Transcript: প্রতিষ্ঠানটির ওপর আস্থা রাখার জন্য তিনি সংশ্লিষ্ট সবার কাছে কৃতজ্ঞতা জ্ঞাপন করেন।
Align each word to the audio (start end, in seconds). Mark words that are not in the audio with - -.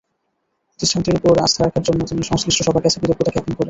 প্রতিষ্ঠানটির 0.69 1.17
ওপর 1.19 1.33
আস্থা 1.45 1.61
রাখার 1.61 1.83
জন্য 1.87 1.99
তিনি 2.09 2.21
সংশ্লিষ্ট 2.23 2.59
সবার 2.63 2.83
কাছে 2.85 2.97
কৃতজ্ঞতা 2.99 3.31
জ্ঞাপন 3.33 3.43
করেন। 3.47 3.59